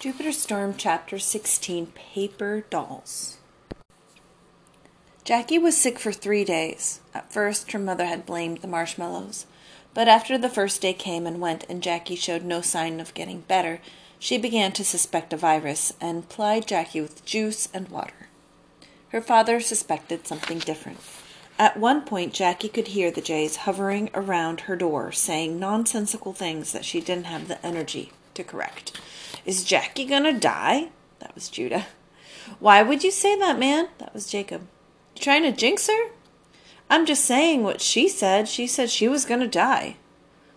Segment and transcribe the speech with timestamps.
[0.00, 3.36] Jupiter Storm, Chapter 16 Paper Dolls.
[5.24, 7.00] Jackie was sick for three days.
[7.12, 9.44] At first, her mother had blamed the marshmallows.
[9.92, 13.42] But after the first day came and went and Jackie showed no sign of getting
[13.42, 13.82] better,
[14.18, 18.28] she began to suspect a virus and plied Jackie with juice and water.
[19.10, 21.00] Her father suspected something different.
[21.58, 26.72] At one point, Jackie could hear the jays hovering around her door, saying nonsensical things
[26.72, 28.98] that she didn't have the energy to correct.
[29.44, 30.88] Is Jackie gonna die?
[31.18, 31.86] That was Judah.
[32.58, 33.88] Why would you say that, man?
[33.98, 34.66] That was Jacob.
[35.14, 36.10] You trying to jinx her?
[36.88, 38.48] I'm just saying what she said.
[38.48, 39.96] She said she was gonna die.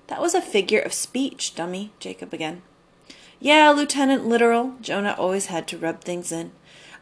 [0.07, 2.61] That was a figure of speech, dummy, Jacob again.
[3.39, 4.75] Yeah, Lieutenant Literal.
[4.81, 6.51] Jonah always had to rub things in.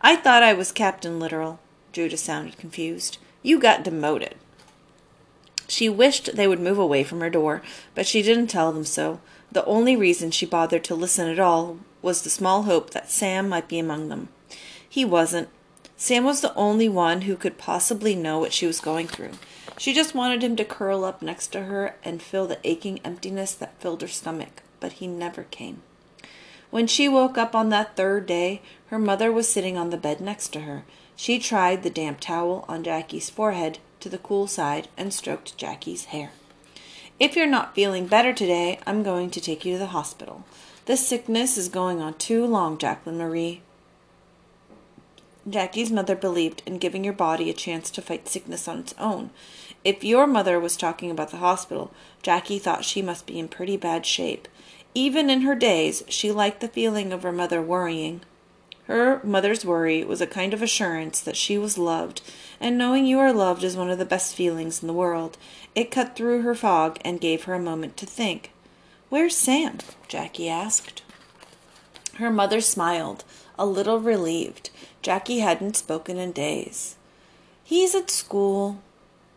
[0.02, 1.59] I thought I was Captain Literal.
[1.94, 3.17] Judah sounded confused.
[3.44, 4.36] You got demoted.
[5.67, 7.61] She wished they would move away from her door,
[7.95, 9.22] but she didn't tell them so.
[9.52, 13.50] The only reason she bothered to listen at all was the small hope that Sam
[13.50, 14.30] might be among them.
[14.88, 15.50] He wasn't.
[15.98, 19.34] Sam was the only one who could possibly know what she was going through.
[19.78, 23.53] She just wanted him to curl up next to her and fill the aching emptiness
[23.53, 25.81] that filled her stomach, but he never came.
[26.70, 30.22] When she woke up on that third day, her mother was sitting on the bed
[30.22, 30.86] next to her.
[31.16, 36.06] She tried the damp towel on Jackie's forehead to the cool side and stroked Jackie's
[36.06, 36.31] hair.
[37.22, 40.44] If you're not feeling better today, I'm going to take you to the hospital.
[40.88, 43.61] This sickness is going on too long, Jacqueline Marie.
[45.47, 49.30] Jackie's mother believed in giving your body a chance to fight sickness on its own.
[49.83, 53.78] If your mother was talking about the hospital, Jackie thought she must be in pretty
[53.78, 54.47] bad shape.
[54.95, 58.22] Even in her days, she liked the feeling of her mother worrying.
[58.92, 62.22] Her mother's worry was a kind of assurance that she was loved,
[62.59, 65.38] and knowing you are loved is one of the best feelings in the world.
[65.73, 68.52] It cut through her fog and gave her a moment to think.
[69.08, 69.78] Where's Sam?
[70.09, 71.03] Jackie asked.
[72.16, 73.23] Her mother smiled,
[73.58, 74.72] a little relieved.
[75.02, 76.97] Jackie hadn't spoken in days.
[77.64, 78.81] He's at school.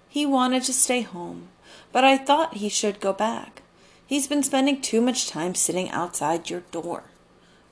[0.08, 1.46] He wanted to stay home,
[1.92, 3.62] but I thought he should go back.
[4.04, 7.04] He's been spending too much time sitting outside your door.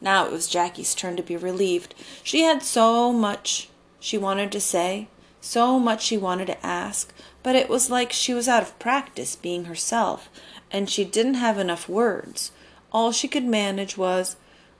[0.02, 1.94] Now it was Jackie's turn to be relieved.
[2.24, 3.68] She had so much
[4.00, 5.06] she wanted to say,
[5.40, 7.14] so much she wanted to ask,
[7.44, 10.28] but it was like she was out of practice being herself,
[10.72, 12.50] and she didn't have enough words.
[12.90, 14.34] All she could manage was,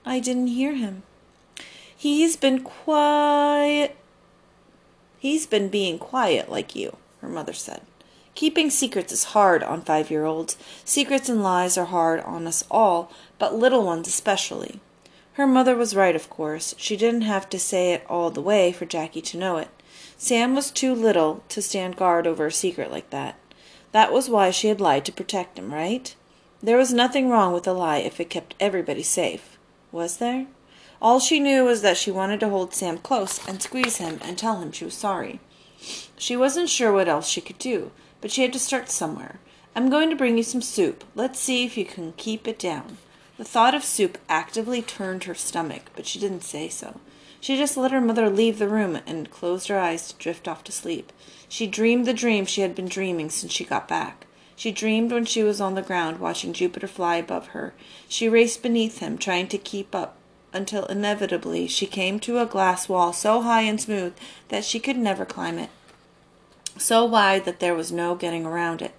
[0.05, 1.03] I didn't hear him.
[1.95, 3.95] He's been quiet.
[5.19, 7.81] He's been being quiet like you, her mother said.
[8.35, 10.57] Keeping secrets is hard on five year olds.
[10.83, 13.09] Secrets and lies are hard on us all,
[13.39, 14.81] but little ones especially.
[15.33, 16.75] Her mother was right, of course.
[16.77, 19.69] She didn't have to say it all the way for Jackie to know it.
[20.15, 23.35] Sam was too little to stand guard over a secret like that.
[23.93, 26.15] That was why she had lied to protect him, right?
[26.61, 29.57] There was nothing wrong with a lie if it kept everybody safe.
[29.91, 30.47] Was there?
[31.01, 34.37] All she knew was that she wanted to hold Sam close and squeeze him and
[34.37, 35.41] tell him she was sorry.
[36.17, 39.39] She wasn't sure what else she could do, but she had to start somewhere.
[39.75, 41.03] I'm going to bring you some soup.
[41.15, 42.97] Let's see if you can keep it down.
[43.37, 46.99] The thought of soup actively turned her stomach, but she didn't say so.
[47.41, 50.63] She just let her mother leave the room and closed her eyes to drift off
[50.65, 51.11] to sleep.
[51.49, 54.27] She dreamed the dream she had been dreaming since she got back.
[54.55, 57.73] She dreamed when she was on the ground watching Jupiter fly above her.
[58.07, 60.15] She raced beneath him, trying to keep up,
[60.53, 64.13] until inevitably she came to a glass wall so high and smooth
[64.49, 65.71] that she could never climb it,
[66.77, 68.93] so wide that there was no getting around it.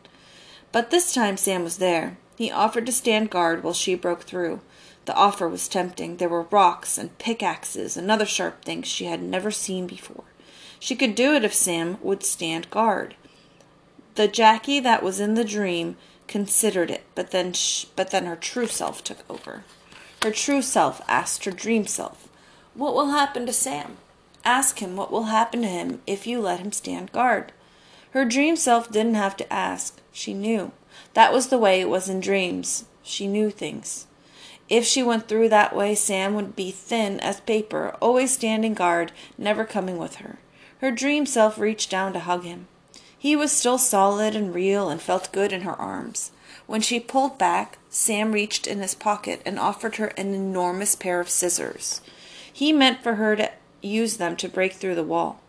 [0.73, 2.19] But this time Sam was there.
[2.37, 4.61] He offered to stand guard while she broke through.
[5.05, 6.17] The offer was tempting.
[6.17, 10.25] There were rocks and pickaxes and other sharp things she had never seen before.
[10.81, 13.15] She could do it if Sam would stand guard.
[14.17, 15.97] The Jackie that was in the dream
[16.27, 17.55] considered it, but then
[17.97, 19.65] but then her true self took over.
[20.23, 22.29] Her true self asked her dream self,
[22.75, 23.99] "What will happen to Sam?"
[24.45, 27.53] Ask him what will happen to him if you let him stand guard.
[28.11, 30.01] Her dream self didn't have to ask.
[30.13, 30.73] She knew.
[31.15, 32.85] That was the way it was in dreams.
[33.03, 34.07] She knew things.
[34.69, 39.13] If she went through that way, Sam would be thin as paper, always standing guard,
[39.37, 40.39] never coming with her.
[40.81, 42.67] Her dream self reached down to hug him.
[43.17, 46.31] He was still solid and real and felt good in her arms.
[46.67, 51.21] When she pulled back, Sam reached in his pocket and offered her an enormous pair
[51.21, 52.01] of scissors.
[52.51, 53.51] He meant for her to
[53.83, 55.41] use them to break through the wall.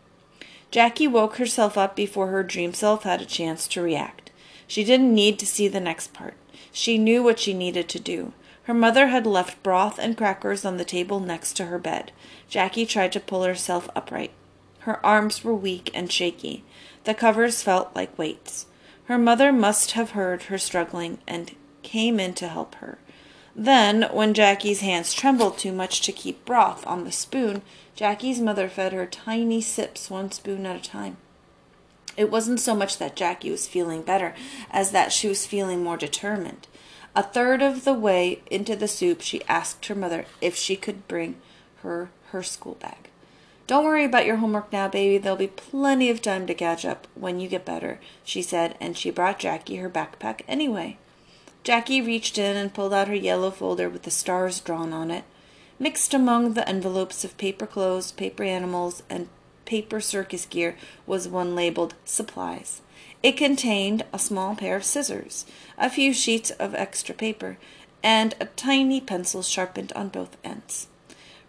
[0.71, 4.24] Jackie woke herself up before her dream self had a chance to react.
[4.67, 6.35] She didn't need to see the next part.
[6.71, 8.33] She knew what she needed to do.
[8.63, 12.11] Her mother had left broth and crackers on the table next to her bed.
[12.49, 14.31] Jackie tried to pull herself upright.
[14.79, 16.63] Her arms were weak and shaky.
[17.03, 18.65] The covers felt like weights.
[19.05, 22.97] Her mother must have heard her struggling and came in to help her.
[23.55, 27.61] Then, when Jackie's hands trembled too much to keep broth on the spoon,
[27.95, 31.17] Jackie's mother fed her tiny sips, one spoon at a time.
[32.17, 34.33] It wasn't so much that Jackie was feeling better
[34.71, 36.67] as that she was feeling more determined.
[37.15, 41.07] A third of the way into the soup, she asked her mother if she could
[41.07, 41.35] bring
[41.81, 43.09] her her school bag.
[43.67, 45.17] Don't worry about your homework now, baby.
[45.17, 48.97] There'll be plenty of time to catch up when you get better, she said, and
[48.97, 50.97] she brought Jackie her backpack anyway.
[51.63, 55.23] Jackie reached in and pulled out her yellow folder with the stars drawn on it.
[55.79, 59.29] Mixed among the envelopes of paper clothes, paper animals, and
[59.65, 60.75] paper circus gear
[61.05, 62.81] was one labeled Supplies.
[63.23, 65.45] It contained a small pair of scissors,
[65.77, 67.57] a few sheets of extra paper,
[68.03, 70.87] and a tiny pencil sharpened on both ends.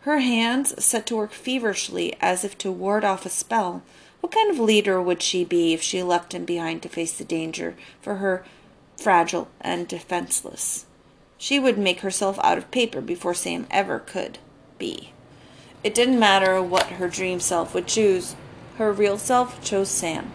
[0.01, 3.83] Her hands set to work feverishly as if to ward off a spell.
[4.21, 7.25] What kind of leader would she be if she left him behind to face the
[7.25, 8.45] danger for her
[8.97, 10.87] fragile and defenseless?
[11.39, 14.39] She would make herself out of paper before Sam ever could
[14.79, 15.13] be.
[15.87, 18.35] It didn't matter what her dream self would choose.
[18.77, 20.33] Her real self chose Sam.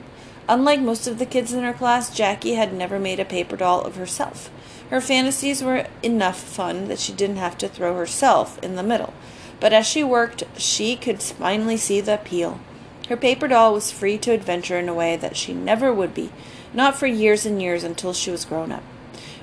[0.47, 3.81] Unlike most of the kids in her class, Jackie had never made a paper doll
[3.81, 4.49] of herself.
[4.89, 9.13] Her fantasies were enough fun that she didn't have to throw herself in the middle.
[9.59, 12.61] But as she worked, she could finally see the appeal.
[13.09, 16.31] Her paper doll was free to adventure in a way that she never would be,
[16.73, 18.83] not for years and years until she was grown up.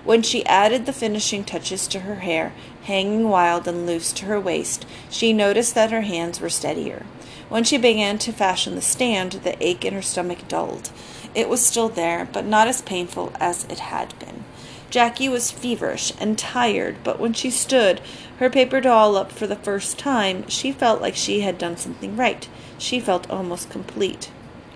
[0.08, 4.40] When she added the finishing touches to her hair, hanging wild and loose to her
[4.40, 7.04] waist, she noticed that her hands were steadier.
[7.50, 10.88] When she began to fashion the stand, the ache in her stomach dulled.
[11.34, 14.44] It was still there, but not as painful as it had been.
[14.88, 18.00] Jackie was feverish and tired, but when she stood,
[18.38, 22.16] her paper doll up for the first time, she felt like she had done something
[22.16, 22.48] right.
[22.78, 24.30] She felt almost complete.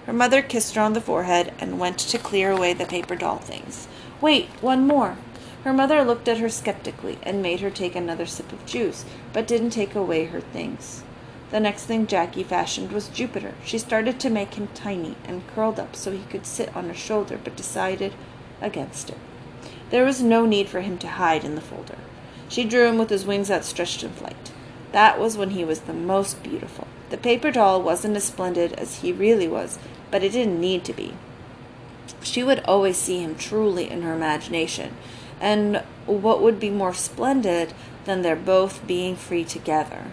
[0.05, 3.39] Her mother kissed her on the forehead and went to clear away the paper doll
[3.39, 3.89] things.
[4.23, 5.17] Wait, one more.
[5.65, 9.49] Her mother looked at her skeptically and made her take another sip of juice, but
[9.49, 11.03] didn't take away her things.
[11.51, 13.55] The next thing Jackie fashioned was Jupiter.
[13.65, 16.95] She started to make him tiny and curled up so he could sit on her
[16.95, 18.15] shoulder, but decided
[18.61, 19.19] against it.
[19.91, 21.99] There was no need for him to hide in the folder.
[22.49, 24.53] She drew him with his wings outstretched in flight.
[24.93, 26.87] That was when he was the most beautiful.
[27.11, 29.81] The paper doll wasn't as splendid as he really was,
[30.13, 31.15] but it didn't need to be.
[32.23, 34.95] She would always see him truly in her imagination,
[35.41, 37.75] and what would be more splendid
[38.05, 40.05] than their both being free together?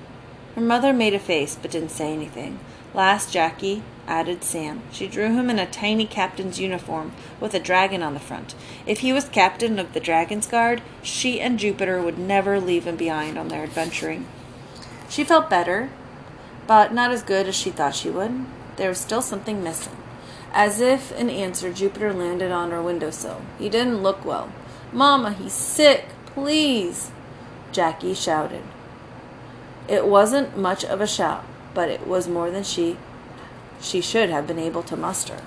[0.55, 2.59] Her mother made a face but didn't say anything.
[2.93, 4.81] Last, Jackie added Sam.
[4.91, 8.55] She drew him in a tiny captain's uniform with a dragon on the front.
[8.87, 12.95] If he was captain of the Dragon's Guard, she and Jupiter would never leave him
[12.95, 14.25] behind on their adventuring.
[15.07, 15.91] She felt better,
[16.65, 18.45] but not as good as she thought she would.
[18.77, 19.95] There was still something missing.
[20.51, 23.41] As if in answer, Jupiter landed on her windowsill.
[23.57, 24.51] He didn't look well.
[24.91, 26.05] Mamma, he's sick.
[26.25, 27.11] Please,
[27.71, 28.63] Jackie shouted.
[29.87, 32.97] It wasn't much of a shout, but it was more than she
[33.81, 35.37] she should have been able to muster.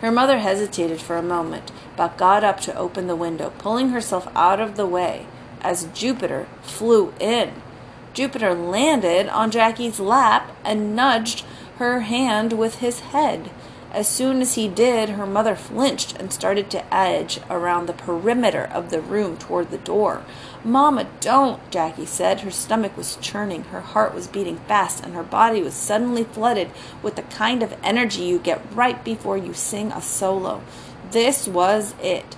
[0.00, 4.28] Her mother hesitated for a moment, but got up to open the window, pulling herself
[4.34, 5.26] out of the way
[5.62, 7.52] as Jupiter flew in.
[8.12, 11.44] Jupiter landed on Jackie's lap and nudged
[11.78, 13.50] her hand with his head.
[13.92, 18.68] As soon as he did, her mother flinched and started to edge around the perimeter
[18.72, 20.22] of the room toward the door.
[20.64, 22.40] Mamma, don't, Jackie said.
[22.40, 26.70] Her stomach was churning, her heart was beating fast, and her body was suddenly flooded
[27.02, 30.62] with the kind of energy you get right before you sing a solo.
[31.10, 32.36] This was it.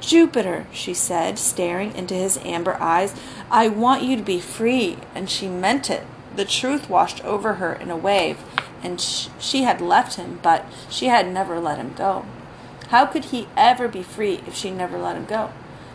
[0.00, 3.14] Jupiter, she said, staring into his amber eyes,
[3.50, 4.98] I want you to be free.
[5.14, 6.06] And she meant it.
[6.36, 8.38] The truth washed over her in a wave
[8.82, 12.24] and sh- she had left him, but she had never let him go.
[12.88, 15.50] How could he ever be free if she never let him go?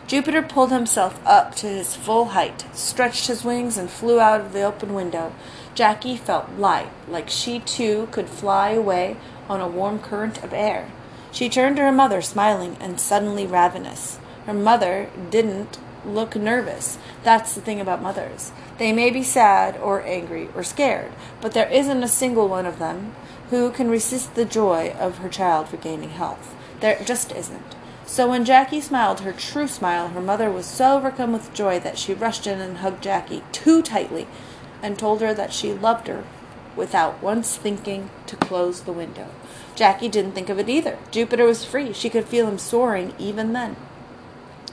[0.08, 4.54] Jupiter pulled himself up to his full height, stretched his wings, and flew out of
[4.54, 5.34] the open window.
[5.74, 9.18] Jackie felt light, like she too could fly away
[9.50, 10.92] on a warm current of air.
[11.32, 14.20] She turned to her mother, smiling and suddenly ravenous.
[14.46, 16.97] Her mother didn't look nervous.
[17.24, 18.51] That's the thing about mothers.
[18.77, 22.79] They may be sad or angry or scared, but there isn't a single one of
[22.79, 23.15] them
[23.50, 26.55] who can resist the joy of her child regaining health.
[26.79, 27.75] There just isn't.
[28.05, 31.97] So when Jackie smiled her true smile, her mother was so overcome with joy that
[31.97, 34.27] she rushed in and hugged Jackie too tightly
[34.83, 36.24] and told her that she loved her
[36.75, 39.27] without once thinking to close the window.
[39.75, 40.97] Jackie didn't think of it either.
[41.12, 41.93] Jupiter was free.
[41.93, 43.75] She could feel him soaring even then.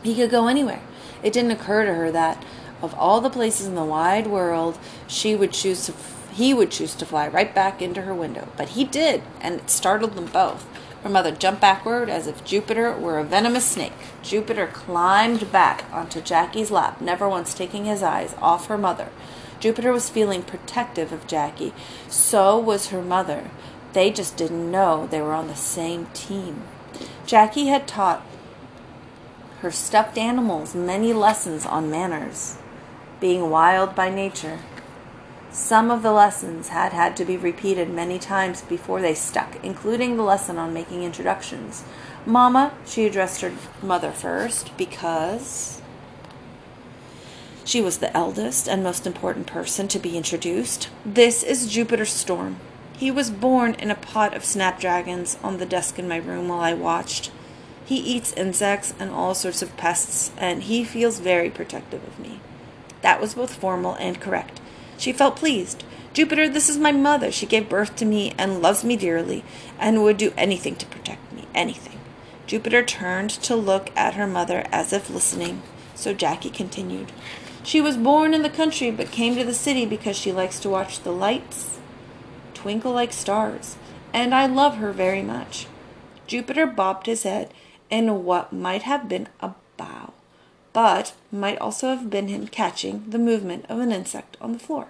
[0.02, 0.82] He could go anywhere.
[1.22, 2.44] It didn't occur to her that
[2.82, 5.94] of all the places in the wide world, she would choose to,
[6.32, 8.48] he would choose to fly right back into her window.
[8.56, 10.66] But he did, and it startled them both.
[11.02, 13.92] Her mother jumped backward as if Jupiter were a venomous snake.
[14.22, 19.08] Jupiter climbed back onto Jackie's lap, never once taking his eyes off her mother.
[19.58, 21.72] Jupiter was feeling protective of Jackie.
[22.08, 23.50] So was her mother.
[23.92, 26.62] They just didn't know they were on the same team.
[27.26, 28.24] Jackie had taught
[29.62, 32.58] her stuffed animals many lessons on manners,
[33.20, 34.58] being wild by nature.
[35.52, 40.16] Some of the lessons had had to be repeated many times before they stuck, including
[40.16, 41.84] the lesson on making introductions.
[42.26, 45.80] Mama, she addressed her mother first because
[47.64, 50.88] she was the eldest and most important person to be introduced.
[51.06, 52.56] This is Jupiter Storm.
[52.96, 56.60] He was born in a pot of snapdragons on the desk in my room while
[56.60, 57.30] I watched.
[57.84, 62.40] He eats insects and all sorts of pests, and he feels very protective of me.
[63.02, 64.60] That was both formal and correct.
[64.96, 65.84] She felt pleased.
[66.12, 67.32] Jupiter, this is my mother.
[67.32, 69.44] She gave birth to me and loves me dearly
[69.78, 71.46] and would do anything to protect me.
[71.54, 71.98] Anything.
[72.46, 75.62] Jupiter turned to look at her mother as if listening,
[75.94, 77.12] so Jackie continued.
[77.64, 80.68] She was born in the country but came to the city because she likes to
[80.68, 81.78] watch the lights
[82.62, 83.76] twinkle like stars,
[84.12, 85.66] and I love her very much.
[86.28, 87.52] Jupiter bobbed his head
[87.92, 90.12] in what might have been a bow
[90.72, 94.88] but might also have been him catching the movement of an insect on the floor.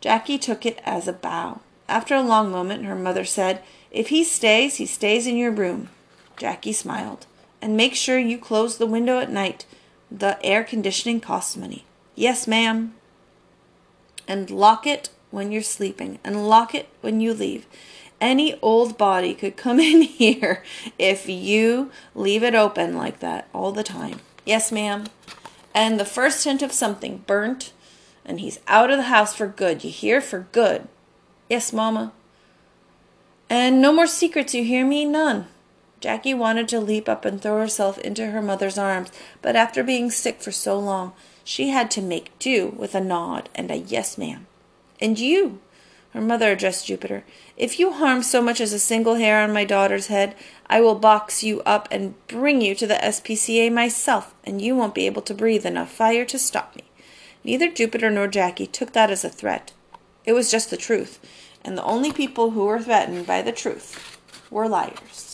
[0.00, 1.60] Jackie took it as a bow.
[1.88, 5.88] After a long moment, her mother said, If he stays, he stays in your room.
[6.36, 7.26] Jackie smiled.
[7.60, 9.66] And make sure you close the window at night.
[10.10, 11.84] The air conditioning costs money.
[12.14, 12.94] Yes, ma'am.
[14.26, 17.66] And lock it when you're sleeping, and lock it when you leave.
[18.20, 20.62] Any old body could come in here
[20.98, 24.20] if you leave it open like that all the time.
[24.44, 25.06] Yes, ma'am.
[25.74, 27.72] And the first hint of something burnt,
[28.24, 29.84] and he's out of the house for good.
[29.84, 30.20] You hear?
[30.20, 30.88] For good.
[31.48, 32.12] Yes, mamma.
[33.48, 35.04] And no more secrets, you hear me?
[35.04, 35.46] None.
[36.00, 39.10] Jackie wanted to leap up and throw herself into her mother's arms,
[39.42, 41.12] but after being sick for so long,
[41.44, 44.46] she had to make do with a nod and a yes, ma'am.
[45.00, 45.58] And you,
[46.12, 47.24] her mother addressed Jupiter,
[47.56, 50.34] if you harm so much as a single hair on my daughter's head,
[50.66, 54.94] I will box you up and bring you to the SPCA myself, and you won't
[54.94, 56.84] be able to breathe enough fire to stop me.
[57.44, 59.72] Neither Jupiter nor Jackie took that as a threat.
[60.24, 61.20] It was just the truth,
[61.64, 64.18] and the only people who were threatened by the truth
[64.50, 65.29] were liars.